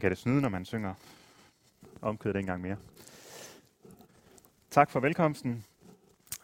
[0.00, 0.94] kan det snyde, når man synger
[2.02, 2.76] omkødet en gang mere.
[4.70, 5.64] Tak for velkomsten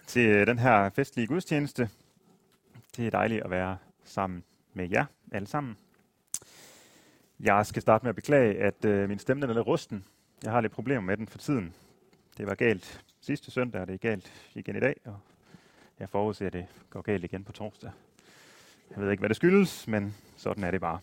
[0.07, 1.91] til øh, den her festlige gudstjeneste.
[2.97, 5.77] Det er dejligt at være sammen med jer alle sammen.
[7.41, 10.05] Jeg skal starte med at beklage, at øh, min stemme er lidt rusten.
[10.43, 11.75] Jeg har lidt problemer med den for tiden.
[12.39, 15.19] Det var galt sidste søndag, og det er galt igen i dag, og
[15.99, 17.91] jeg forudser, at det går galt igen på torsdag.
[18.91, 21.01] Jeg ved ikke, hvad det skyldes, men sådan er det bare.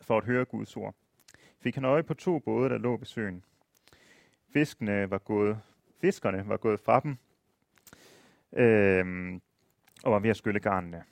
[0.02, 0.96] for at høre Guds ord,
[1.60, 3.44] fik han øje på to både, der lå ved søen.
[4.54, 5.60] Fiskene var gået,
[6.02, 7.18] fiskerne var gået fra dem,
[8.54, 9.40] øh,
[10.04, 11.04] og var ved at skylle garnene.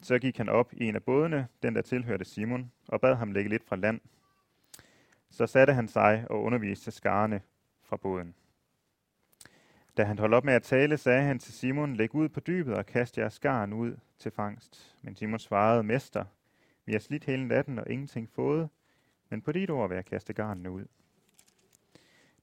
[0.00, 3.32] Så gik han op i en af bådene, den der tilhørte Simon, og bad ham
[3.32, 4.00] lægge lidt fra land.
[5.30, 7.42] Så satte han sig og underviste skarne
[7.82, 8.34] fra båden.
[9.96, 12.74] Da han holdt op med at tale, sagde han til Simon, læg ud på dybet
[12.74, 14.96] og kast jeres skarn ud til fangst.
[15.02, 16.24] Men Simon svarede, Mester,
[16.84, 18.68] vi har slidt hele natten og ingenting fået,
[19.28, 20.84] men på dit ord vil jeg kaste garnene ud.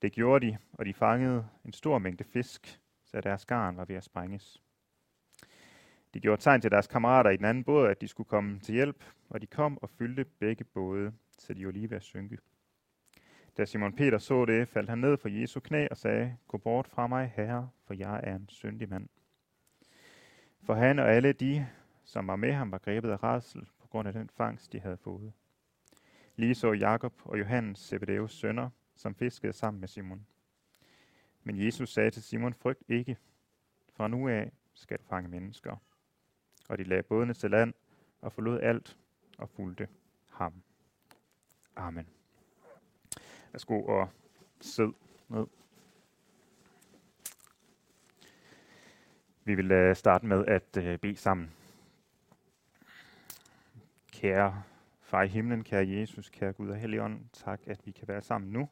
[0.01, 3.95] Det gjorde de, og de fangede en stor mængde fisk, så deres garn var ved
[3.95, 4.64] at sprænges.
[6.15, 8.73] De gjorde tegn til deres kammerater i den anden båd, at de skulle komme til
[8.73, 12.37] hjælp, og de kom og fyldte begge både, så de var lige ved at synke.
[13.57, 16.87] Da Simon Peter så det, faldt han ned for Jesu knæ og sagde, Gå bort
[16.87, 19.09] fra mig, Herre, for jeg er en syndig mand.
[20.63, 21.67] For han og alle de,
[22.03, 24.97] som var med ham, var grebet af rædsel på grund af den fangst, de havde
[24.97, 25.33] fået.
[26.35, 30.27] Lige så Jakob og Johannes, Zebedeus sønner, som fiskede sammen med Simon.
[31.43, 33.17] Men Jesus sagde til Simon, frygt ikke.
[33.93, 35.77] Fra nu af skal du fange mennesker.
[36.67, 37.73] Og de lagde bådene til land
[38.21, 38.97] og forlod alt
[39.37, 39.87] og fulgte
[40.29, 40.53] ham.
[41.75, 42.07] Amen.
[43.51, 44.09] Værsgo og
[44.61, 44.93] sid
[45.29, 45.47] ned.
[49.43, 51.51] Vi vil øh, starte med at øh, bede sammen.
[54.11, 54.63] Kære
[55.01, 58.51] far i himlen, kære Jesus, kære Gud og Helligånd, tak, at vi kan være sammen
[58.51, 58.69] nu.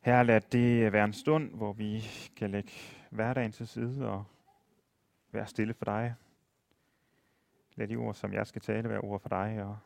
[0.00, 2.04] Herre, lad det være en stund, hvor vi
[2.36, 2.72] kan lægge
[3.10, 4.24] hverdagen til side og
[5.32, 6.14] være stille for dig.
[7.74, 9.78] Lad de ord, som jeg skal tale, være ord for dig, og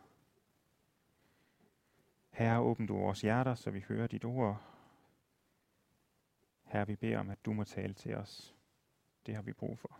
[2.30, 4.62] Herre, åbn du vores hjerter, så vi hører dit ord.
[6.64, 8.54] Herre, vi beder om, at du må tale til os.
[9.26, 9.98] Det har vi brug for.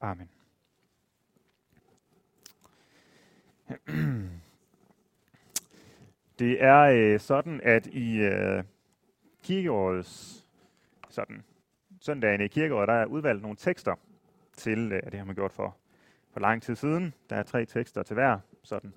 [0.00, 0.30] Amen.
[6.38, 8.64] Det er øh, sådan, at i øh,
[9.42, 10.46] kirkeårets
[11.08, 11.44] sådan,
[12.04, 13.94] søndagen i kirkeåret, der er udvalgt nogle tekster
[14.56, 15.76] til, øh, det har man gjort for,
[16.32, 17.14] for lang tid siden.
[17.30, 18.92] Der er tre tekster til hver, sådan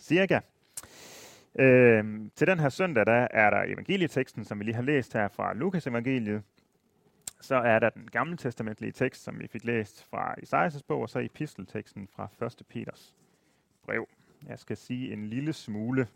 [0.00, 0.40] cirka.
[1.58, 5.28] Øh, til den her søndag, der er der evangelieteksten, som vi lige har læst her
[5.28, 6.42] fra Lukas evangeliet.
[7.40, 11.08] Så er der den gamle testamentlige tekst, som vi fik læst fra Isaias' bog, og
[11.08, 12.62] så epistelteksten fra 1.
[12.68, 13.14] Peters
[13.82, 14.08] brev.
[14.48, 16.08] Jeg skal sige en lille smule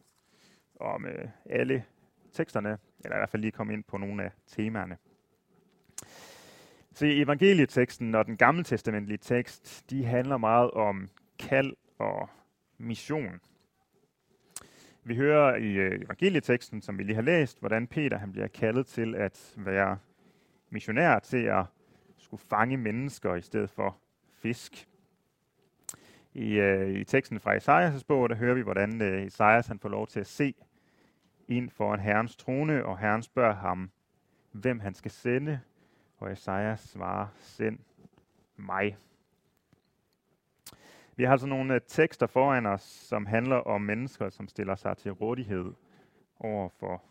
[0.80, 1.84] om øh, alle
[2.32, 4.96] teksterne, eller i hvert fald lige komme ind på nogle af temaerne.
[7.00, 12.28] Se, evangelieteksten og den gamle testamentlige tekst, de handler meget om kald og
[12.78, 13.40] mission.
[15.04, 18.86] Vi hører i øh, evangelieteksten, som vi lige har læst, hvordan Peter han bliver kaldet
[18.86, 19.98] til at være
[20.70, 21.64] missionær til at
[22.18, 23.96] skulle fange mennesker i stedet for
[24.42, 24.88] fisk.
[26.34, 29.88] I, øh, i teksten fra Esajas bog, der hører vi, hvordan øh, Esajas han får
[29.88, 30.54] lov til at se
[31.48, 33.90] ind for en herrens trone, og herren spørger ham,
[34.52, 35.60] hvem han skal sende,
[36.20, 37.78] og Esajas svarer, send
[38.56, 38.96] mig.
[41.16, 44.96] Vi har altså nogle øh, tekster foran os, som handler om mennesker, som stiller sig
[44.96, 45.72] til rådighed
[46.38, 47.02] over for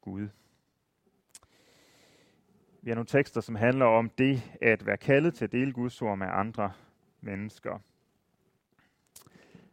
[0.00, 0.28] Gud.
[2.82, 6.02] Vi har nogle tekster, som handler om det at være kaldet til at dele Guds
[6.02, 6.72] ord med andre
[7.20, 7.78] mennesker.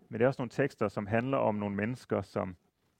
[0.09, 2.55] Men det er også nogle tekster, som handler om nogle mennesker, som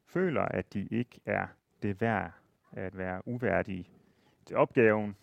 [0.05, 1.47] føler, at de ikke er
[1.81, 2.31] det værd
[2.71, 3.89] at være uværdige
[4.45, 5.15] til opgaven,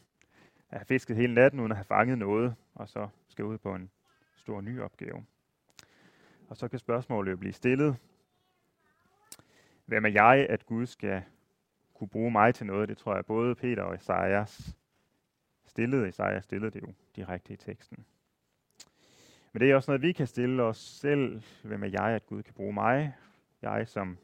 [0.74, 3.74] at have fisket hele natten uden at have fanget noget, og så skal ud på
[3.74, 3.90] en
[4.36, 5.24] stor ny opgave.
[6.48, 7.96] Og så kan spørgsmålet jo blive stillet.
[9.86, 11.22] Hvem er jeg, at Gud skal
[11.94, 12.88] kunne bruge mig til noget?
[12.88, 14.76] Det tror jeg både Peter og Esajas
[15.66, 16.08] stillede.
[16.08, 18.04] Esajas stillede det jo direkte i teksten.
[19.52, 21.42] Men det er også noget, vi kan stille os selv.
[21.62, 23.14] Hvem er jeg, at Gud kan bruge mig?
[23.62, 24.18] Jeg, som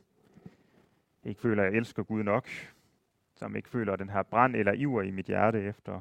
[1.25, 2.49] ikke føler, at jeg elsker Gud nok.
[3.35, 6.00] Som ikke føler den her brand eller iver i mit hjerte efter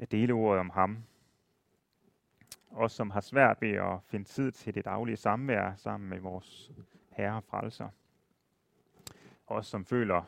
[0.00, 1.04] at dele ordet om ham.
[2.70, 6.72] Os, som har svært ved at finde tid til det daglige samvær sammen med vores
[7.10, 7.88] herre og frelser.
[9.46, 10.22] Os, som føler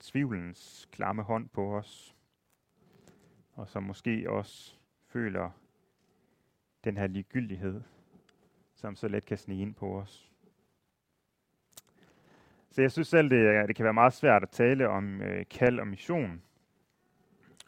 [0.00, 2.16] tvivlens klamme hånd på os.
[3.54, 5.50] Og som måske også føler
[6.84, 7.82] den her ligegyldighed,
[8.74, 10.30] som så let kan snige ind på os.
[12.70, 15.80] Så jeg synes selv, det, det kan være meget svært at tale om øh, kald
[15.80, 16.42] og mission,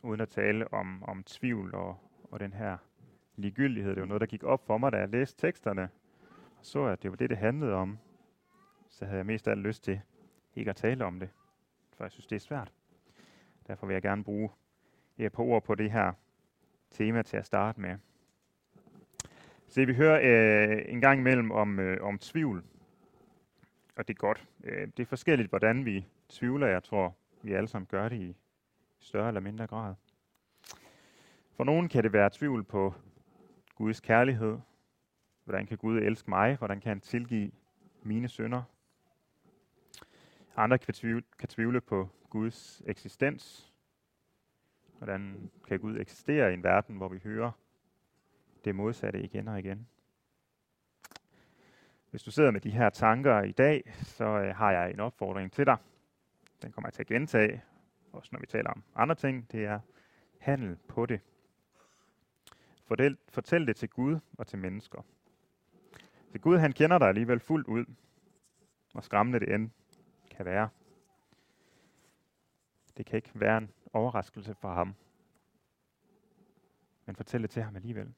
[0.04, 1.96] uden at tale om, om tvivl og,
[2.30, 2.76] og den her
[3.36, 3.90] ligegyldighed.
[3.90, 5.88] Det var noget, der gik op for mig, da jeg læste teksterne,
[6.58, 7.98] og så at det var det, det handlede om.
[8.88, 10.00] Så havde jeg mest af alt lyst til
[10.56, 11.28] ikke at tale om det,
[11.96, 12.72] for jeg synes, det er svært.
[13.66, 14.50] Derfor vil jeg gerne bruge
[15.18, 16.12] et par ord på det her
[16.90, 17.96] tema til at starte med.
[19.66, 22.64] Se, vi hører øh, en gang imellem om, øh, om tvivl,
[23.96, 24.48] og det er godt.
[24.64, 26.66] Øh, det er forskelligt, hvordan vi tvivler.
[26.66, 28.36] Jeg tror, vi alle sammen gør det i
[28.98, 29.94] større eller mindre grad.
[31.56, 32.94] For nogen kan det være tvivl på
[33.74, 34.58] Guds kærlighed.
[35.44, 36.56] Hvordan kan Gud elske mig?
[36.56, 37.50] Hvordan kan han tilgive
[38.02, 38.62] mine synder?
[40.56, 43.72] Andre kan tvivle, kan tvivle på Guds eksistens.
[44.98, 47.50] Hvordan kan Gud eksistere i en verden, hvor vi hører
[48.64, 49.88] det modsatte igen og igen?
[52.10, 55.52] Hvis du sidder med de her tanker i dag, så øh, har jeg en opfordring
[55.52, 55.76] til dig.
[56.62, 57.62] Den kommer jeg til at gentage,
[58.14, 59.52] også når vi taler om andre ting.
[59.52, 59.80] Det er
[60.38, 61.20] handel på det.
[62.84, 65.02] Fortæl, fortæl det til Gud og til mennesker.
[66.32, 67.84] Så Gud han kender dig alligevel fuldt ud,
[68.92, 69.70] hvor skræmmende det end
[70.30, 70.68] kan være.
[72.96, 74.94] Det kan ikke være en overraskelse for ham.
[77.06, 78.14] Men fortæl det til ham alligevel.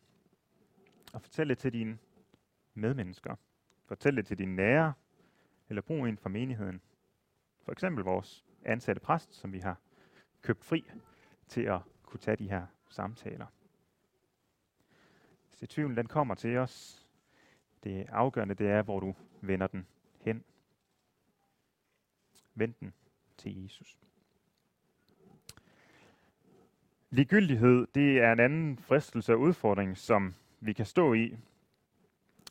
[1.12, 1.98] Og fortæl det til dine
[2.74, 3.36] medmennesker.
[3.86, 4.92] Fortæl det til dine nære,
[5.68, 6.80] eller brug en for menigheden.
[7.64, 9.80] For eksempel vores ansatte præst, som vi har
[10.46, 10.90] købt fri
[11.48, 13.46] til at kunne tage de her samtaler.
[15.54, 17.06] Så tvivlen den kommer til os.
[17.84, 19.86] Det afgørende det er, hvor du vender den
[20.20, 20.44] hen.
[22.54, 22.94] Vend den
[23.36, 23.98] til Jesus.
[27.10, 31.36] Ligegyldighed, det er en anden fristelse og udfordring, som vi kan stå i,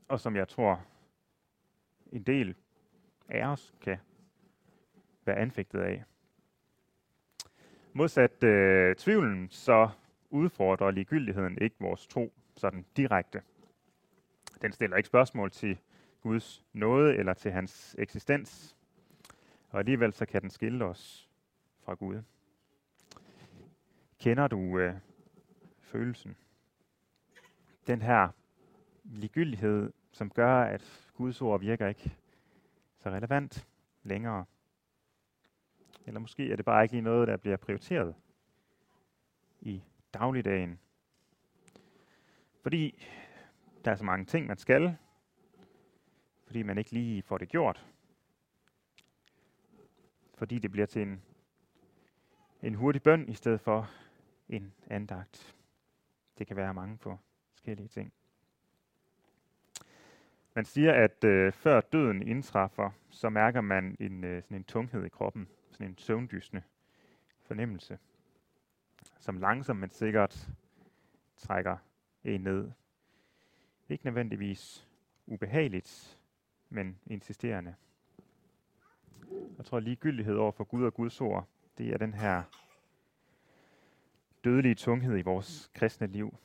[0.07, 0.85] og som jeg tror,
[2.11, 2.55] en del
[3.29, 3.97] af os kan
[5.25, 6.03] være anfægtet af.
[7.97, 9.89] Modsat øh, tvivlen, så
[10.29, 13.41] udfordrer ligegyldigheden ikke vores tro sådan direkte.
[14.61, 15.77] Den stiller ikke spørgsmål til
[16.21, 18.77] Guds nåde eller til hans eksistens,
[19.69, 21.29] og alligevel så kan den skille os
[21.83, 22.21] fra Gud.
[24.19, 24.93] Kender du øh,
[25.79, 26.35] følelsen?
[27.87, 28.29] Den her
[29.03, 32.17] ligegyldighed, som gør, at Guds ord virker ikke
[32.97, 33.67] så relevant
[34.03, 34.45] længere.
[36.05, 38.15] Eller måske er det bare ikke lige noget, der bliver prioriteret
[39.61, 40.79] i dagligdagen.
[42.61, 43.05] Fordi
[43.85, 44.97] der er så mange ting, man skal,
[46.45, 47.85] fordi man ikke lige får det gjort.
[50.37, 51.21] Fordi det bliver til en,
[52.61, 53.91] en hurtig bøn i stedet for
[54.49, 55.55] en andagt.
[56.37, 58.13] Det kan være mange forskellige ting.
[60.53, 65.05] Man siger, at øh, før døden indtræffer, så mærker man en, øh, sådan en tunghed
[65.05, 66.63] i kroppen, sådan en søvndysende
[67.41, 67.99] fornemmelse,
[69.19, 70.49] som langsomt men sikkert
[71.37, 71.77] trækker
[72.23, 72.71] en ned.
[73.89, 74.87] Ikke nødvendigvis
[75.25, 76.19] ubehageligt,
[76.69, 77.75] men insisterende.
[79.57, 82.43] Jeg tror, ligegyldighed over for Gud og Guds ord, det er den her
[84.43, 86.37] dødelige tunghed i vores kristne liv.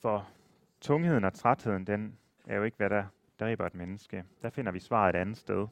[0.00, 0.30] For
[0.80, 3.04] tungheden og trætheden, den er jo ikke, hvad der
[3.40, 4.24] dræber et menneske.
[4.42, 5.68] Der finder vi svaret et andet sted.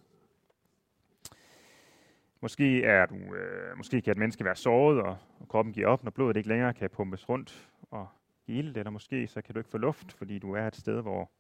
[2.41, 6.05] Måske, er du, øh, måske kan et menneske være såret, og, og kroppen giver op,
[6.05, 8.09] når blodet ikke længere kan pumpes rundt og
[8.47, 11.03] give ild, eller måske så kan du ikke få luft, fordi du er et sted,
[11.03, 11.31] hvor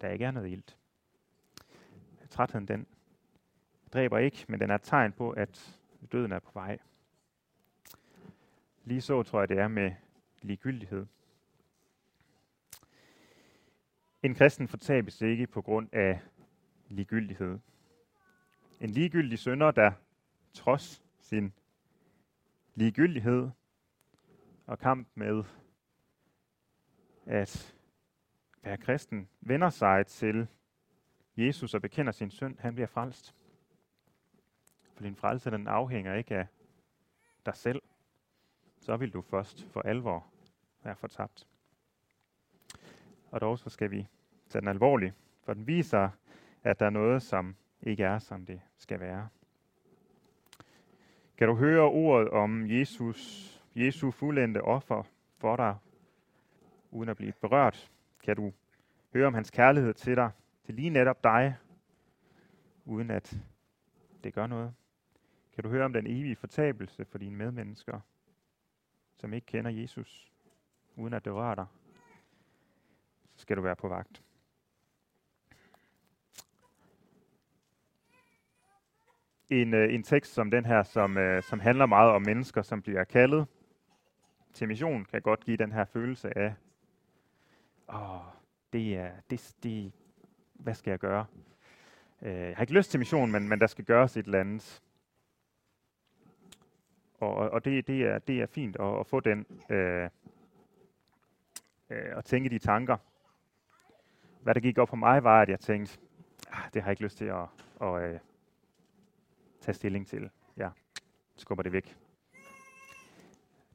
[0.00, 0.76] der ikke er noget ilt.
[2.30, 2.86] Trætheden, den
[3.92, 5.78] dræber ikke, men den er et tegn på, at
[6.12, 6.78] døden er på vej.
[8.84, 9.92] Lige så tror jeg, det er med
[10.42, 11.06] ligegyldighed.
[14.22, 16.20] En kristen fortabes ikke på grund af
[16.88, 17.58] ligegyldighed.
[18.80, 19.92] En ligegyldig sønder, der
[20.56, 21.52] trods sin
[22.74, 23.50] ligegyldighed
[24.66, 25.44] og kamp med
[27.26, 27.76] at
[28.62, 30.48] være kristen, vender sig til
[31.36, 33.34] Jesus og bekender sin synd, han bliver frelst.
[34.94, 36.46] For din frelse, den afhænger ikke af
[37.46, 37.82] dig selv.
[38.78, 40.26] Så vil du først for alvor
[40.82, 41.48] være fortabt.
[43.30, 44.06] Og dog så skal vi
[44.48, 46.10] tage den alvorligt, for den viser,
[46.62, 49.28] at der er noget, som ikke er, som det skal være.
[51.38, 55.02] Kan du høre ordet om Jesus, Jesu fuldendte offer
[55.38, 55.76] for dig,
[56.90, 57.92] uden at blive berørt?
[58.22, 58.52] Kan du
[59.12, 60.30] høre om hans kærlighed til dig,
[60.64, 61.56] til lige netop dig,
[62.84, 63.38] uden at
[64.24, 64.74] det gør noget?
[65.52, 68.00] Kan du høre om den evige fortabelse for dine medmennesker,
[69.16, 70.32] som ikke kender Jesus,
[70.96, 71.66] uden at det rører dig?
[73.34, 74.25] Så skal du være på vagt.
[79.50, 82.82] En, øh, en tekst som den her, som, øh, som handler meget om mennesker, som
[82.82, 83.46] bliver kaldet
[84.52, 86.54] til mission, kan godt give den her følelse af,
[87.88, 88.20] åh,
[88.72, 89.92] det er, det, det,
[90.54, 91.26] hvad skal jeg gøre?
[92.22, 94.82] Øh, jeg har ikke lyst til mission, men, men der skal gøres et eller andet.
[97.20, 100.08] Og, og det, det, er, det er fint at, at få den, øh,
[101.90, 102.96] øh, at tænke de tanker.
[104.42, 105.98] Hvad der gik op for mig, var, at jeg tænkte,
[106.52, 107.46] ah, det har jeg ikke lyst til at,
[107.80, 108.20] at, at
[109.66, 110.30] tage stilling til.
[110.56, 110.68] Ja,
[111.36, 111.96] skubber det væk.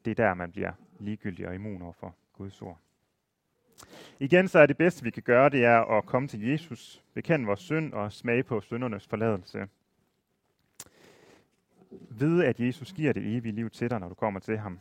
[0.06, 2.80] Det er der, man bliver ligegyldig og immun over for Guds ord.
[4.20, 7.46] Igen så er det bedste, vi kan gøre, det er at komme til Jesus, bekende
[7.46, 9.68] vores synd og smage på syndernes forladelse.
[12.10, 14.80] Vide, at Jesus giver det evige liv til dig, når du kommer til ham.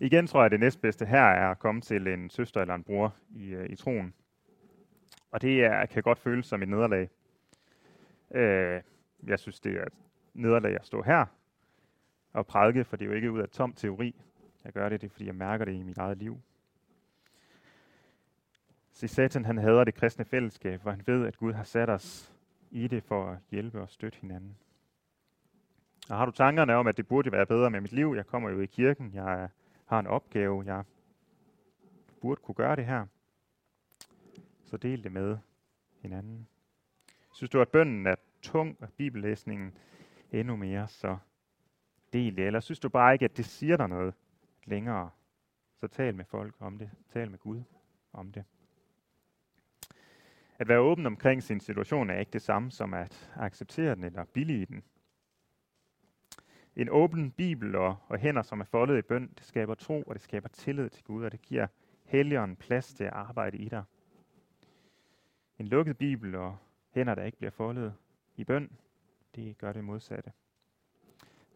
[0.00, 2.84] Igen tror jeg, at det næstbedste her er at komme til en søster eller en
[2.84, 4.14] bror i, øh, i troen.
[5.30, 7.08] Og det er, kan godt føles som et nederlag.
[8.34, 8.80] Øh,
[9.26, 9.92] jeg synes, det er et
[10.34, 11.26] nederlag at stå her
[12.32, 14.14] og prædike, for det er jo ikke ud af tom teori.
[14.64, 16.40] Jeg gør det, det er, fordi jeg mærker det i mit eget liv.
[18.92, 22.34] Se, Satan han hader det kristne fællesskab, hvor han ved, at Gud har sat os
[22.70, 24.56] i det for at hjælpe og støtte hinanden.
[26.08, 28.12] Og har du tankerne om, at det burde være bedre med mit liv?
[28.16, 29.48] Jeg kommer jo i kirken, jeg
[29.86, 30.84] har en opgave, jeg
[32.20, 33.06] burde kunne gøre det her.
[34.64, 35.38] Så del det med
[36.02, 36.48] hinanden.
[37.32, 38.14] Synes du, at bønden er
[38.44, 39.78] tung af bibellæsningen
[40.32, 41.16] endnu mere, så
[42.12, 42.46] del det.
[42.46, 44.14] Eller synes du bare ikke, at det siger dig noget
[44.64, 45.10] længere,
[45.80, 46.90] så tal med folk om det.
[47.12, 47.62] Tal med Gud
[48.12, 48.44] om det.
[50.58, 54.24] At være åben omkring sin situation er ikke det samme som at acceptere den eller
[54.24, 54.84] billige den.
[56.76, 60.14] En åben bibel og, og hænder, som er foldet i bøn, det skaber tro, og
[60.14, 61.66] det skaber tillid til Gud, og det giver
[62.04, 63.84] helligånden plads til at arbejde i dig.
[65.58, 66.56] En lukket bibel og
[66.90, 67.94] hænder, der ikke bliver foldet,
[68.36, 68.70] i bøn,
[69.34, 70.32] det gør det modsatte.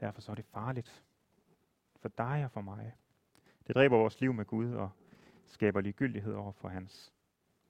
[0.00, 1.04] Derfor så er det farligt
[1.96, 2.94] for dig og for mig.
[3.66, 4.90] Det dræber vores liv med Gud og
[5.46, 7.12] skaber ligegyldighed over for hans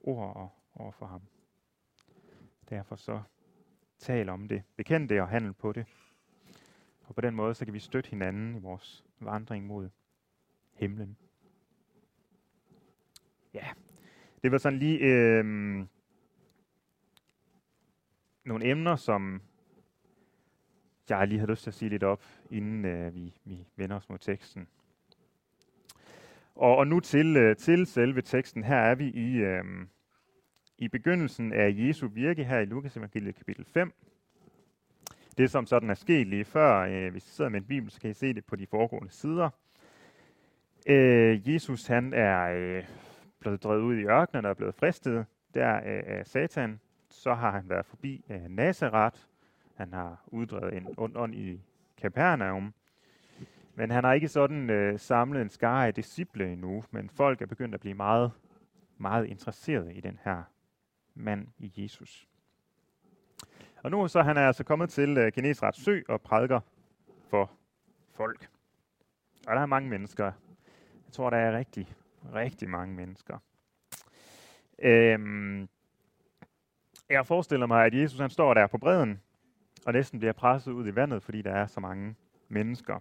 [0.01, 1.23] ord og over for ham.
[2.71, 3.23] Derfor så
[3.99, 5.87] tal om det, bekend det og handle på det.
[7.05, 9.89] Og på den måde så kan vi støtte hinanden i vores vandring mod
[10.73, 11.17] himlen.
[13.55, 13.67] Ja,
[14.43, 15.45] det var sådan lige øh,
[18.49, 19.43] nogle emner, som
[21.09, 24.09] jeg lige har lyst til at sige lidt op, inden øh, vi, vi vender os
[24.09, 24.69] mod teksten.
[26.55, 28.65] Og, og nu til, øh, til selve teksten.
[28.65, 29.65] Her er vi i, øh,
[30.79, 33.93] i begyndelsen af Jesu virke her i Lukas evangeliet kapitel 5.
[35.39, 38.01] Det som sådan er sket lige før, øh, hvis I sidder med en bibel, så
[38.01, 39.51] kan I se det på de foregående sider.
[40.87, 42.85] Øh, Jesus han er øh,
[43.41, 47.51] blevet drevet ud i ørkenen og er blevet fristet der øh, af Satan så har
[47.51, 49.21] han været forbi øh, Nazareth.
[49.75, 51.61] Han har uddrevet en ond ånd i
[52.01, 52.75] Capernaum.
[53.75, 57.47] Men han har ikke sådan øh, samlet en skare af disciple endnu, men folk er
[57.47, 58.33] begyndt at blive meget,
[58.97, 60.43] meget interesserede i den her
[61.15, 62.29] mand i Jesus.
[63.83, 66.61] Og nu så han er altså kommet til øh, Genesrets sø og prædiker
[67.29, 67.51] for
[68.13, 68.49] folk.
[69.47, 70.25] Og der er mange mennesker.
[71.05, 71.95] Jeg tror, der er rigtig,
[72.35, 73.39] rigtig mange mennesker.
[74.79, 75.69] Øhm,
[77.11, 79.21] jeg forestiller mig, at Jesus han står der på bredden,
[79.87, 82.15] og næsten bliver presset ud i vandet, fordi der er så mange
[82.49, 82.99] mennesker.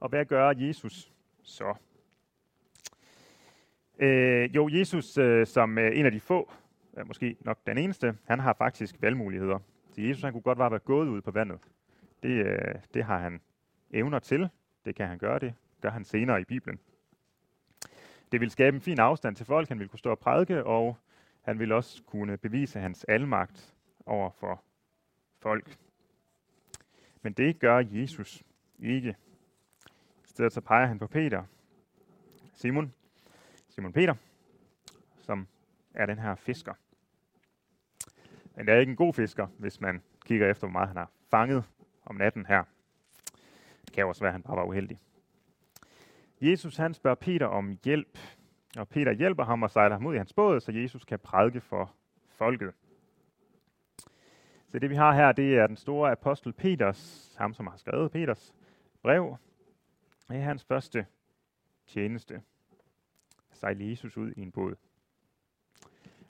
[0.00, 1.12] Og hvad gør Jesus
[1.42, 1.74] så?
[3.98, 6.52] Øh, jo, Jesus øh, som øh, en af de få,
[6.96, 9.58] øh, måske nok den eneste, han har faktisk valgmuligheder.
[9.92, 11.58] Så Jesus han kunne godt bare være gået ud på vandet.
[12.22, 13.40] Det, øh, det har han
[13.90, 14.48] evner til.
[14.84, 15.54] Det kan han gøre det.
[15.80, 16.78] Gør han senere i Bibelen.
[18.32, 19.68] Det vil skabe en fin afstand til folk.
[19.68, 20.96] Han vil kunne stå og prædike, og
[21.46, 23.74] han vil også kunne bevise hans almagt
[24.06, 24.62] over for
[25.38, 25.78] folk.
[27.22, 28.42] Men det gør Jesus
[28.78, 29.16] ikke.
[30.24, 31.44] I stedet så peger han på Peter.
[32.54, 32.94] Simon,
[33.68, 34.14] Simon Peter,
[35.18, 35.46] som
[35.94, 36.74] er den her fisker.
[38.56, 41.10] Men det er ikke en god fisker, hvis man kigger efter, hvor meget han har
[41.30, 41.64] fanget
[42.04, 42.64] om natten her.
[43.84, 45.00] Det kan også være, at han bare var uheldig.
[46.40, 48.18] Jesus han spørger Peter om hjælp,
[48.76, 51.60] og Peter hjælper ham og sejler ham ud i hans båd, så Jesus kan prædike
[51.60, 51.94] for
[52.28, 52.74] folket.
[54.68, 58.12] Så det vi har her, det er den store apostel Peters, ham som har skrevet
[58.12, 58.54] Peters
[59.02, 59.36] brev.
[60.28, 61.06] Det er hans første
[61.86, 62.42] tjeneste.
[63.52, 64.74] Sejle Jesus ud i en båd.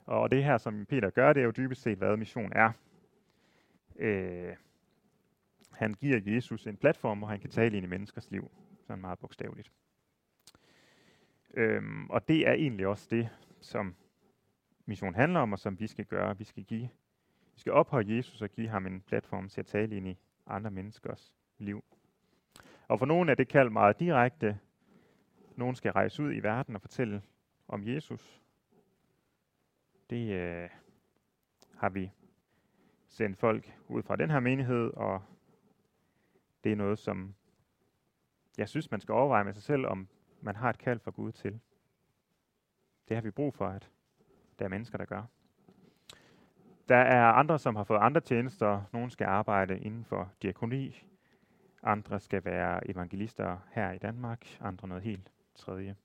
[0.05, 2.71] Og det her, som Peter gør, det er jo dybest set, hvad mission er.
[3.95, 4.55] Øh,
[5.71, 8.51] han giver Jesus en platform, hvor han kan tale ind i menneskers liv.
[8.81, 9.71] Sådan meget bogstaveligt.
[11.53, 13.29] Øhm, og det er egentlig også det,
[13.61, 13.95] som
[14.85, 16.37] mission handler om, og som vi skal gøre.
[16.37, 16.89] Vi skal give,
[17.53, 20.71] vi skal ophøje Jesus og give ham en platform til at tale ind i andre
[20.71, 21.83] menneskers liv.
[22.87, 24.59] Og for nogle er det kaldt meget direkte.
[25.55, 27.21] Nogen skal rejse ud i verden og fortælle
[27.67, 28.41] om Jesus.
[30.09, 30.69] Det øh,
[31.75, 32.11] har vi
[33.07, 35.23] sendt folk ud fra den her menighed, og
[36.63, 37.35] det er noget, som
[38.57, 40.07] jeg synes, man skal overveje med sig selv, om
[40.41, 41.59] man har et kald fra Gud til.
[43.07, 43.89] Det har vi brug for, at
[44.59, 45.23] der er mennesker, der gør.
[46.89, 48.81] Der er andre, som har fået andre tjenester.
[48.93, 51.03] Nogle skal arbejde inden for diakoni.
[51.83, 54.57] Andre skal være evangelister her i Danmark.
[54.61, 55.95] Andre noget helt tredje.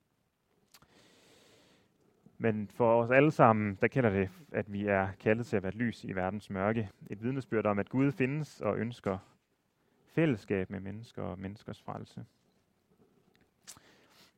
[2.38, 5.72] Men for os alle sammen, der kender det, at vi er kaldet til at være
[5.72, 6.90] lys i verdens mørke.
[7.10, 9.18] Et vidnesbyrd om, at Gud findes og ønsker
[10.06, 12.24] fællesskab med mennesker og menneskers frelse.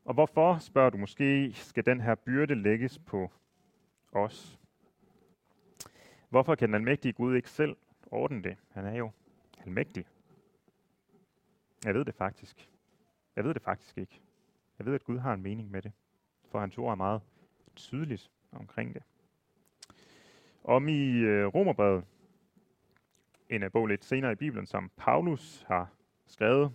[0.05, 3.31] Og hvorfor, spørger du måske, skal den her byrde lægges på
[4.13, 4.61] os?
[6.29, 7.77] Hvorfor kan den almægtige Gud ikke selv
[8.11, 8.57] ordne det?
[8.71, 9.11] Han er jo
[9.59, 10.07] almægtig.
[11.85, 12.69] Jeg ved det faktisk.
[13.37, 14.21] Jeg ved det faktisk ikke.
[14.79, 15.93] Jeg ved, at Gud har en mening med det,
[16.51, 17.21] for hans ord er meget
[17.77, 19.03] tydeligt omkring det.
[20.65, 22.05] Om i øh, Romerbrevet,
[23.49, 25.89] en bog lidt senere i Bibelen, som Paulus har
[26.27, 26.73] skrevet,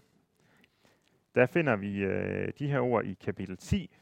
[1.35, 3.97] der finder vi øh, de her ord i kapitel 10.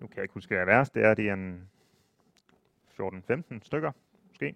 [0.00, 1.14] Nu kan jeg ikke huske, hvad vers det er.
[1.14, 1.70] Det er en
[3.00, 3.92] 14-15 stykker,
[4.28, 4.54] måske.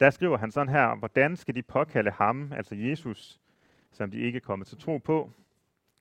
[0.00, 3.40] Der skriver han sådan her, hvordan skal de påkalde ham, altså Jesus,
[3.92, 5.30] som de ikke er kommet til tro på?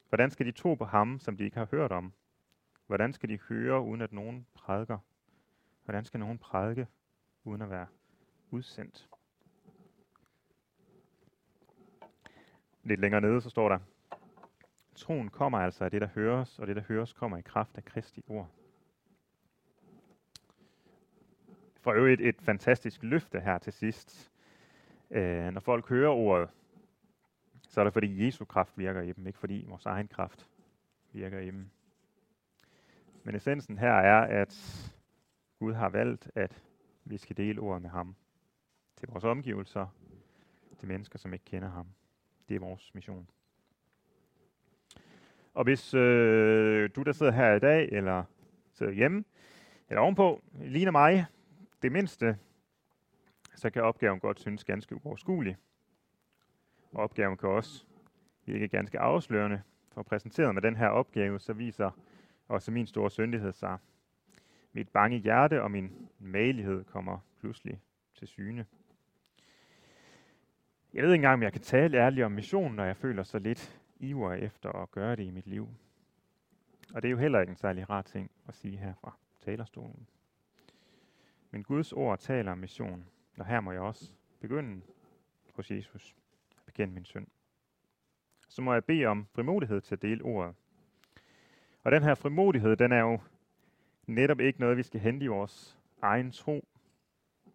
[0.10, 2.14] Hvordan skal de tro på ham, som de ikke har hørt om?
[2.88, 4.98] Hvordan skal de høre, uden at nogen prædiker?
[5.86, 6.88] Hvordan skal nogen prædike,
[7.44, 7.88] uden at være
[8.52, 9.10] udsendt?
[12.86, 13.80] Lidt længere nede, så står der,
[14.96, 17.86] Troen kommer altså af det, der høres, og det, der høres, kommer i kraft af
[17.86, 18.50] Kristi ord.
[21.82, 24.32] For øvrigt et, et fantastisk løfte her til sidst.
[25.12, 26.50] Øh, når folk hører ordet,
[27.68, 30.50] så er det fordi Jesu kraft virker i dem, ikke fordi vores egen kraft
[31.12, 31.70] virker i dem.
[33.24, 34.56] Men essensen her er, at
[35.60, 36.64] Gud har valgt, at
[37.06, 38.16] vi skal dele ordet med ham
[38.96, 39.88] til vores omgivelser,
[40.80, 41.88] til mennesker, som ikke kender ham.
[42.50, 43.30] Det er vores mission.
[45.54, 48.24] Og hvis øh, du, der sidder her i dag, eller
[48.74, 49.24] sidder hjemme,
[49.90, 51.26] eller ovenpå, ligner mig
[51.82, 52.38] det mindste,
[53.56, 55.58] så kan opgaven godt synes ganske uoverskuelig.
[56.92, 57.86] Og opgaven kan også
[58.46, 59.62] virke ganske afslørende.
[59.92, 61.92] For præsenteret med den her opgave, så viser
[62.48, 63.78] også min store syndighed sig.
[64.74, 67.82] Mit bange hjerte og min malighed kommer pludselig
[68.16, 68.66] til syne.
[70.96, 73.40] Jeg ved ikke engang, om jeg kan tale ærligt om missionen, når jeg føler så
[73.40, 75.70] lidt iver efter at gøre det i mit liv.
[76.94, 80.08] Og det er jo heller ikke en særlig rar ting at sige her fra talerstolen.
[81.52, 83.06] Men Guds ord taler om mission,
[83.38, 84.82] og her må jeg også begynde
[85.54, 86.16] hos Jesus
[86.58, 87.28] at bekende min synd.
[88.48, 90.56] Så må jeg bede om frimodighed til at dele ordet.
[91.84, 93.20] Og den her frimodighed, den er jo
[94.06, 96.68] netop ikke noget, vi skal hente i vores egen tro.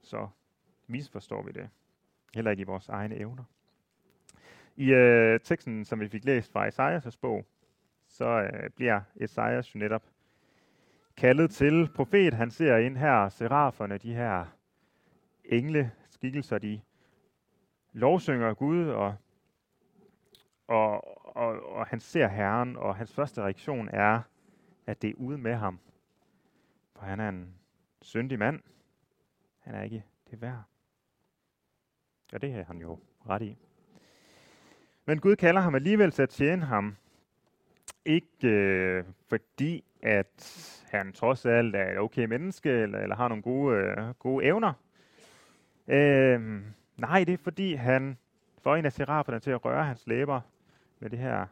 [0.03, 0.29] Så
[0.87, 1.71] misforstår vi det
[2.35, 3.45] heller ikke i vores egne evner.
[4.77, 7.45] I øh, teksten, som vi fik læst fra Esajas bog,
[8.09, 10.03] så øh, bliver Esajas jo netop
[11.17, 12.35] kaldet til profet.
[12.35, 14.47] Han ser ind her, seraferne, de her
[15.45, 16.81] engle skikkelser, de
[17.93, 19.15] lovsynger Gud, og,
[20.67, 21.05] og,
[21.37, 24.23] og, og han ser Herren, og hans første reaktion er,
[24.87, 25.79] at det er ude med ham.
[26.97, 27.55] For han er en
[28.03, 28.61] syndig mand.
[29.59, 30.63] Han er ikke det værd.
[32.33, 33.57] Ja, det har han jo ret i.
[35.05, 36.97] Men Gud kalder ham alligevel til at tjene ham.
[38.05, 43.43] Ikke øh, fordi, at han trods alt er et okay menneske, eller, eller har nogle
[43.43, 44.73] gode, øh, gode evner.
[45.89, 46.63] Øh,
[46.97, 48.19] nej, det er fordi, han
[48.59, 50.41] får en af seraferne til at røre hans læber
[51.01, 51.47] med det her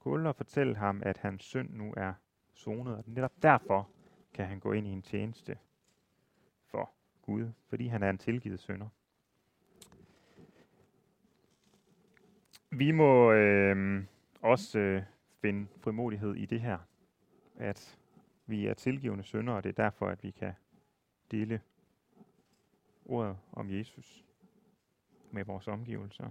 [0.00, 2.12] guld og fortælle ham, at hans synd nu er
[2.54, 2.96] sonet.
[2.96, 3.88] Og netop derfor
[4.34, 5.58] kan han gå ind i en tjeneste
[6.70, 6.90] for
[7.22, 8.88] Gud, fordi han er en tilgivet sønder.
[12.70, 14.04] Vi må øh,
[14.40, 15.02] også øh,
[15.40, 16.78] finde frimodighed i det her,
[17.56, 17.98] at
[18.46, 20.52] vi er tilgivende sønder, og det er derfor, at vi kan
[21.30, 21.60] dele
[23.04, 24.24] ordet om Jesus
[25.30, 26.30] med vores omgivelser.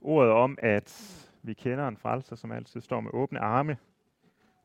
[0.00, 3.76] Ordet om, at vi kender en frelser, som altid står med åbne arme,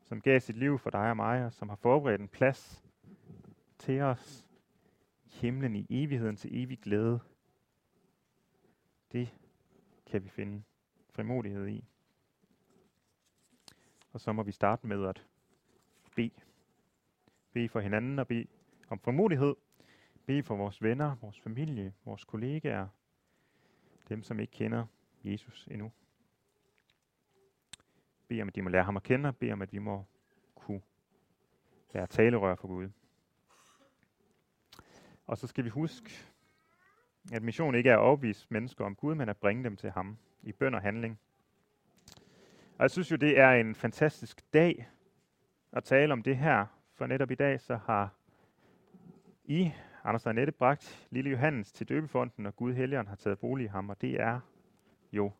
[0.02, 2.84] som gav sit liv for dig og mig, og som har forberedt en plads
[3.78, 4.46] til os
[5.24, 7.20] i himlen i evigheden til evig glæde.
[9.12, 9.34] Det
[10.08, 10.62] kan vi finde
[11.10, 11.84] frimodighed i.
[14.12, 15.26] Og så må vi starte med at
[16.16, 16.30] bede.
[17.52, 18.46] Bede for hinanden og bede
[18.88, 19.54] om frimodighed.
[20.26, 22.88] Bede for vores venner, vores familie, vores kollegaer,
[24.08, 24.86] dem som ikke kender
[25.24, 25.92] Jesus endnu.
[28.28, 30.04] Bed om, at de må lære ham at kende, og bed om, at vi må
[30.54, 30.82] kunne
[31.92, 32.90] være talerør for Gud.
[35.26, 36.10] Og så skal vi huske,
[37.32, 40.16] at mission ikke er at overbevise mennesker om Gud, men at bringe dem til ham
[40.42, 41.18] i bøn og handling.
[42.78, 44.88] Og jeg synes jo, det er en fantastisk dag
[45.72, 48.14] at tale om det her, for netop i dag så har
[49.44, 49.70] I,
[50.04, 53.68] Anders og Annette, bragt lille Johannes til døbefonden, og Gud Helligånd har taget bolig i
[53.68, 54.40] ham, og det er
[55.12, 55.32] jo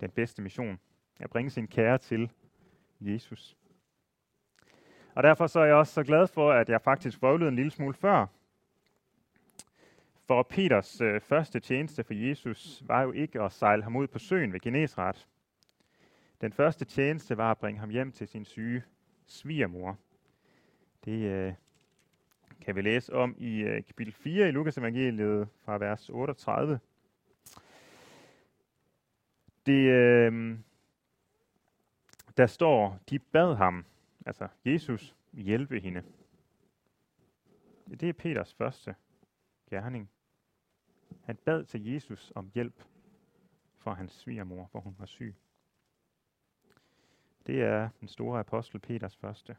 [0.00, 0.80] den bedste mission,
[1.20, 2.30] at bringe sin kære til
[3.00, 3.56] Jesus.
[5.14, 7.70] Og derfor så er jeg også så glad for, at jeg faktisk vrøvlede en lille
[7.70, 8.26] smule før.
[10.26, 14.18] For Peters øh, første tjeneste for Jesus var jo ikke at sejle ham ud på
[14.18, 15.28] søen ved Genesret.
[16.40, 18.82] Den første tjeneste var at bringe ham hjem til sin syge
[19.26, 19.98] svigermor.
[21.04, 21.52] Det øh,
[22.60, 26.80] kan vi læse om i øh, kapitel 4 i Lukas evangeliet fra vers 38.
[29.66, 30.58] Det, øh,
[32.36, 33.84] der står, de bad ham,
[34.26, 36.02] altså Jesus, hjælpe hende.
[37.90, 38.94] Det er Peters første
[39.72, 40.10] gerning.
[41.24, 42.84] Han bad til Jesus om hjælp
[43.78, 45.34] for hans svigermor, hvor hun var syg.
[47.46, 49.56] Det er den store apostel Peters første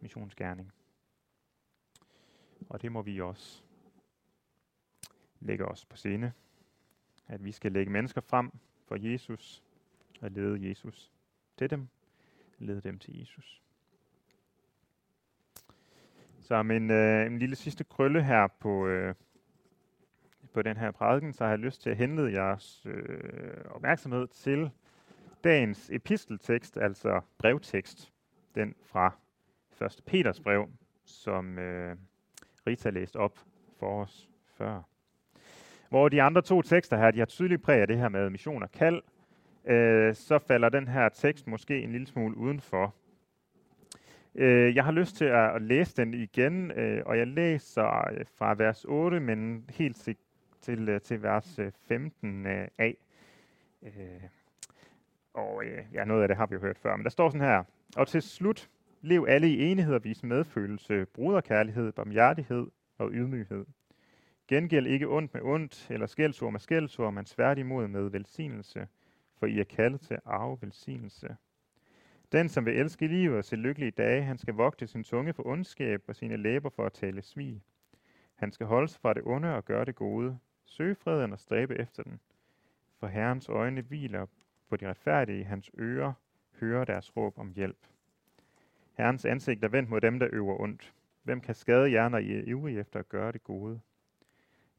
[0.00, 0.72] missionsgerning.
[2.68, 3.62] Og det må vi også
[5.40, 6.32] lægge os på scene,
[7.26, 8.50] at vi skal lægge mennesker frem
[8.84, 9.64] for Jesus
[10.20, 11.12] og lede Jesus
[11.56, 11.88] til dem,
[12.58, 13.65] lede dem til Jesus.
[16.46, 19.14] Så en, øh, en lille sidste krølle her på, øh,
[20.54, 24.70] på den her prædiken, så har jeg lyst til at henlede jeres øh, opmærksomhed til
[25.44, 28.12] dagens episteltekst, altså brevtekst,
[28.54, 29.12] den fra
[29.82, 30.00] 1.
[30.06, 30.68] Peters brev,
[31.04, 31.96] som øh,
[32.66, 33.38] Rita læste op
[33.78, 34.28] for os
[34.58, 34.82] før.
[35.88, 38.62] Hvor de andre to tekster her, de har tydeligt præg af det her med mission
[38.62, 39.02] og kald,
[39.64, 42.94] øh, så falder den her tekst måske en lille smule udenfor.
[44.38, 48.26] Øh, jeg har lyst til at, at læse den igen, øh, og jeg læser øh,
[48.38, 50.16] fra vers 8, men helt til,
[50.60, 52.96] til, øh, til vers 15 øh, øh af.
[53.82, 53.92] Øh,
[55.34, 57.46] og øh, ja, noget af det har vi jo hørt før, men der står sådan
[57.46, 57.64] her.
[57.96, 58.68] Og til slut,
[59.02, 62.66] lev alle i enighed og vis medfølelse, bruderkærlighed, barmhjertighed
[62.98, 63.66] og ydmyghed.
[64.48, 68.88] Gengæld ikke ondt med ondt, eller skældsord med skældsord, men tværtimod med velsignelse,
[69.38, 71.36] for I er kaldet til at arve velsignelse.
[72.32, 75.46] Den, som vil elske livet og se lykkelige dage, han skal vogte sin tunge for
[75.46, 77.62] ondskab og sine læber for at tale svig.
[78.34, 80.38] Han skal holde sig fra det onde og gøre det gode.
[80.64, 82.20] Søge freden og stræbe efter den.
[82.98, 84.26] For Herrens øjne hviler
[84.68, 86.12] på de retfærdige, hans ører
[86.60, 87.86] hører deres råb om hjælp.
[88.92, 90.94] Herrens ansigt er vendt mod dem, der øver ondt.
[91.22, 93.80] Hvem kan skade jer, når I er ivrige efter at gøre det gode?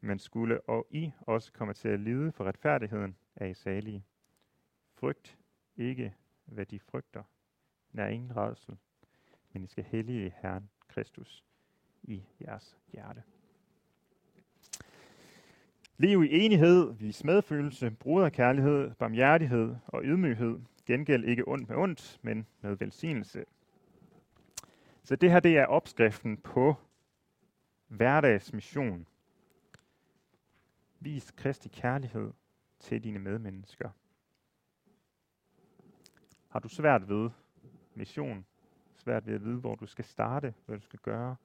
[0.02, 4.04] Men skulle og I også komme til at lide for retfærdigheden, er I salige.
[4.94, 5.38] Frygt
[5.78, 6.14] ikke,
[6.46, 7.24] hvad de frygter.
[7.98, 8.78] Nær ingen rædsel,
[9.54, 11.44] men I skal hellige Herren Kristus
[12.04, 13.24] i jeres hjerte.
[15.98, 20.60] Lev i enighed, vis medfølelse, bruderkærlighed, barmhjertighed og ydmyghed.
[20.86, 23.46] Gengæld ikke ondt med ondt, men med velsignelse.
[25.04, 26.76] Så det her det er opskriften på
[27.88, 29.08] hverdagsmission.
[31.00, 32.34] Vis Kristi kærlighed
[32.80, 33.90] til dine medmennesker.
[36.48, 37.30] Har du svært ved
[37.98, 38.46] mission,
[38.96, 41.36] svært ved at vide, hvor du skal starte, hvad du skal gøre,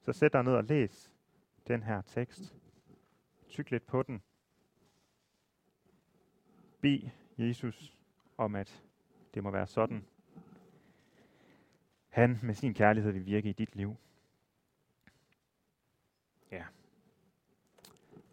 [0.00, 1.12] så sæt dig ned og læs
[1.66, 2.56] den her tekst.
[3.48, 4.22] Tyk lidt på den.
[6.80, 7.00] Bed
[7.38, 7.96] Jesus
[8.38, 8.84] om, at
[9.34, 10.04] det må være sådan.
[12.08, 13.96] Han med sin kærlighed vil virke i dit liv.
[16.50, 16.64] Ja.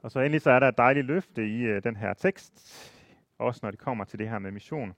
[0.02, 2.54] Og så endelig så er der et dejligt løfte i øh, den her tekst,
[3.38, 4.94] også når det kommer til det her med mission.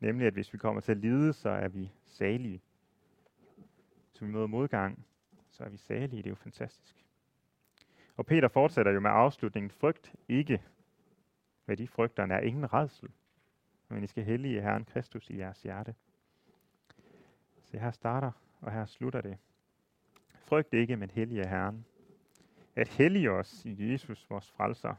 [0.00, 2.62] Nemlig, at hvis vi kommer til at lide, så er vi salige.
[4.12, 5.06] Så vi møder modgang,
[5.50, 6.22] så er vi salige.
[6.22, 7.04] Det er jo fantastisk.
[8.16, 9.70] Og Peter fortsætter jo med afslutningen.
[9.70, 10.62] Frygt ikke,
[11.64, 13.10] hvad de frygter, er ingen redsel.
[13.88, 15.94] Men I skal hellige Herren Kristus i jeres hjerte.
[17.64, 19.38] Så her starter, og her slutter det.
[20.34, 21.84] Frygt ikke, men hellige Herren.
[22.76, 24.94] At hellige os i Jesus, vores frelser,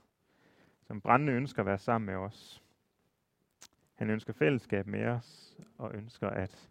[0.81, 2.63] som brændende ønsker at være sammen med os.
[3.99, 6.69] Han ønsker fællesskab med os, og ønsker at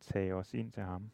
[0.00, 1.10] tage os ind til ham.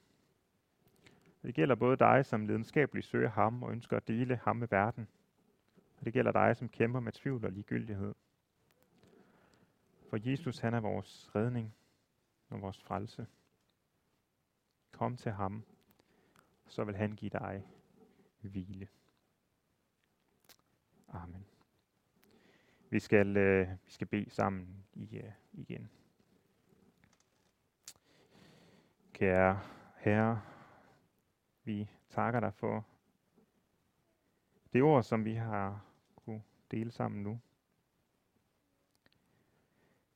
[1.42, 5.08] Det gælder både dig, som lidenskabeligt søger ham og ønsker at dele ham med verden.
[5.98, 8.14] Og det gælder dig, som kæmper med tvivl og ligegyldighed.
[10.08, 11.74] For Jesus, han er vores redning
[12.48, 13.26] og vores frelse.
[14.92, 15.64] Kom til ham,
[16.66, 17.66] så vil han give dig
[18.40, 18.88] hvile.
[21.08, 21.57] Amen.
[22.90, 25.90] Vi skal, øh, vi skal bede sammen i, øh, igen.
[29.12, 29.60] Kære
[29.96, 30.42] Herre,
[31.64, 32.86] vi takker dig for
[34.72, 35.84] det ord, som vi har
[36.16, 37.40] kunne dele sammen nu.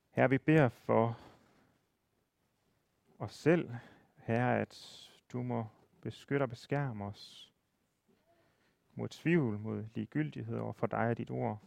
[0.09, 1.19] Her vi beder for
[3.19, 3.69] os selv,
[4.15, 4.99] Herre, at
[5.31, 5.67] du må
[6.01, 7.53] beskytte og beskærme os
[8.95, 11.61] mod tvivl, mod ligegyldighed over for dig og dit ord.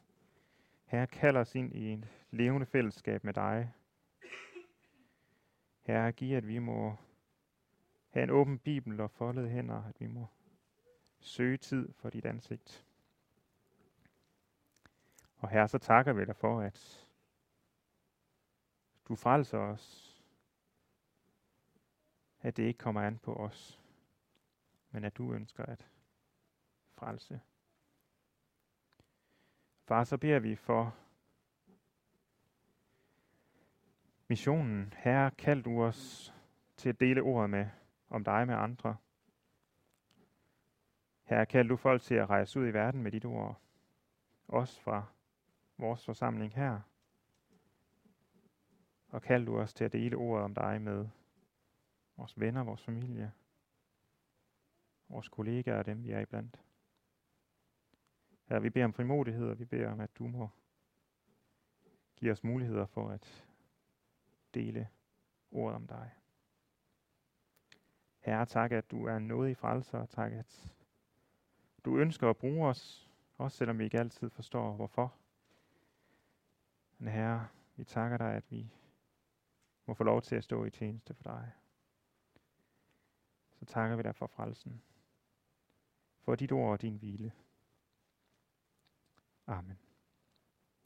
[0.87, 3.73] Herre, kald os ind i et levende fællesskab med dig.
[5.83, 6.97] Herre, giv, at vi må
[8.11, 10.27] have en åben bibel og foldede hænder, at vi må
[11.21, 12.87] søge tid for dit ansigt.
[15.39, 17.09] Og herre, så takker vi dig for, at
[19.09, 20.17] du frelser os,
[22.41, 23.81] at det ikke kommer an på os,
[24.91, 25.91] men at du ønsker at
[26.93, 27.41] frelse.
[29.87, 30.97] Far, så beder vi for
[34.29, 34.93] missionen.
[34.97, 36.35] Herre, kald du os
[36.77, 37.69] til at dele ordet med
[38.09, 38.97] om dig med andre.
[41.25, 43.61] Herre, kald du folk til at rejse ud i verden med dit ord.
[44.49, 45.07] Os fra
[45.79, 46.81] vores forsamling her.
[49.09, 51.09] Og kald du os til at dele ordet om dig med
[52.17, 53.33] vores venner, vores familie,
[55.09, 56.66] vores kollegaer og dem, vi er iblandt.
[58.47, 60.49] Herre, vi beder om frimodighed, og vi beder om, at du må
[62.17, 63.47] give os muligheder for at
[64.55, 64.89] dele
[65.51, 66.11] ordet om dig.
[68.19, 70.75] Herre, tak, at du er noget i frelser, tak, at
[71.85, 75.15] du ønsker at bruge os, også selvom vi ikke altid forstår, hvorfor.
[76.99, 78.73] Men Herre, vi takker dig, at vi
[79.87, 81.53] må få lov til at stå i tjeneste for dig.
[83.53, 84.83] Så takker vi dig for frelsen,
[86.19, 87.33] for dit ord og din hvile.
[89.49, 89.86] Amen.